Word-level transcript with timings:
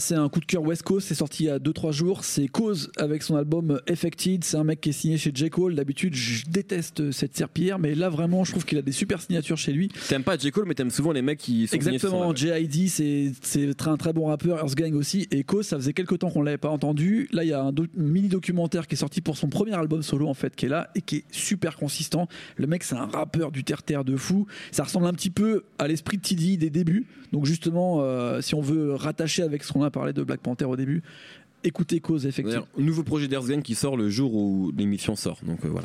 C'est 0.00 0.14
un 0.14 0.30
coup 0.30 0.40
de 0.40 0.46
cœur 0.46 0.62
West 0.62 0.82
Coast, 0.82 1.08
c'est 1.08 1.14
sorti 1.14 1.44
il 1.44 1.46
y 1.46 1.50
a 1.50 1.58
2-3 1.58 1.92
jours. 1.92 2.24
C'est 2.24 2.48
Cause 2.48 2.90
avec 2.96 3.22
son 3.22 3.36
album 3.36 3.80
Effected. 3.86 4.42
C'est 4.44 4.56
un 4.56 4.64
mec 4.64 4.80
qui 4.80 4.88
est 4.88 4.92
signé 4.92 5.18
chez 5.18 5.30
J. 5.32 5.50
Cole. 5.50 5.74
D'habitude, 5.74 6.14
je 6.14 6.46
déteste 6.46 7.10
cette 7.10 7.36
serpillière, 7.36 7.78
mais 7.78 7.94
là 7.94 8.08
vraiment, 8.08 8.42
je 8.44 8.52
trouve 8.52 8.64
qu'il 8.64 8.78
a 8.78 8.82
des 8.82 8.92
super 8.92 9.20
signatures 9.20 9.58
chez 9.58 9.72
lui. 9.72 9.90
T'aimes 10.08 10.24
pas 10.24 10.38
J. 10.38 10.50
Cole, 10.52 10.64
mais 10.66 10.74
t'aimes 10.74 10.90
souvent 10.90 11.12
les 11.12 11.20
mecs 11.20 11.38
qui 11.38 11.66
sont 11.66 11.76
Exactement, 11.76 12.34
J.I.D., 12.34 12.88
c'est 12.88 13.32
c'est 13.42 13.86
un 13.86 13.96
très 13.98 14.14
bon 14.14 14.26
rappeur, 14.26 14.58
Earth 14.58 14.74
Gang 14.74 14.94
aussi. 14.94 15.28
Et 15.30 15.44
Cause, 15.44 15.66
ça 15.66 15.76
faisait 15.76 15.92
quelques 15.92 16.18
temps 16.18 16.30
qu'on 16.30 16.42
l'avait 16.42 16.56
pas 16.56 16.70
entendu. 16.70 17.28
Là, 17.32 17.44
il 17.44 17.50
y 17.50 17.52
a 17.52 17.62
un 17.62 17.72
mini 17.94 18.28
documentaire 18.28 18.86
qui 18.86 18.94
est 18.94 18.98
sorti 18.98 19.20
pour 19.20 19.36
son 19.36 19.48
premier 19.48 19.74
album 19.74 20.02
solo, 20.02 20.28
en 20.28 20.34
fait, 20.34 20.56
qui 20.56 20.64
est 20.64 20.70
là 20.70 20.90
et 20.94 21.02
qui 21.02 21.16
est 21.16 21.24
super 21.30 21.76
consistant. 21.76 22.26
Le 22.56 22.66
mec, 22.66 22.84
c'est 22.84 22.96
un 22.96 23.06
rappeur 23.06 23.50
du 23.50 23.64
terre-terre 23.64 24.04
de 24.04 24.16
fou. 24.16 24.46
Ça 24.72 24.84
ressemble 24.84 25.06
un 25.06 25.12
petit 25.12 25.30
peu 25.30 25.64
à 25.78 25.88
l'esprit 25.88 26.16
de 26.16 26.22
TD 26.22 26.56
des 26.56 26.70
débuts. 26.70 27.06
Donc, 27.32 27.44
justement, 27.44 27.98
euh, 28.00 28.40
si 28.40 28.54
on 28.54 28.62
veut 28.62 28.94
rattacher 28.94 29.42
avec 29.42 29.62
ce 29.62 29.72
qu'on 29.72 29.82
a 29.82 29.89
parlé 29.90 30.12
de 30.12 30.22
Black 30.22 30.40
Panther 30.40 30.64
au 30.64 30.76
début, 30.76 31.02
écoutez 31.64 32.00
Cause, 32.00 32.26
effectivement. 32.26 32.66
Nouveau 32.76 33.02
projet 33.02 33.28
d'Earth 33.28 33.46
Gang 33.46 33.62
qui 33.62 33.74
sort 33.74 33.96
le 33.96 34.08
jour 34.08 34.34
où 34.34 34.72
l'émission 34.76 35.16
sort. 35.16 35.38
Donc, 35.42 35.64
euh, 35.64 35.68
voilà. 35.68 35.78